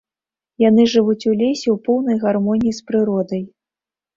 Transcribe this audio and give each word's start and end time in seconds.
Яны 0.61 0.85
жывуць 0.93 1.27
у 1.31 1.33
лесе 1.41 1.67
ў 1.73 1.77
поўнай 1.89 2.17
гармоніі 2.25 2.77
з 2.79 2.89
прыродай. 2.89 3.41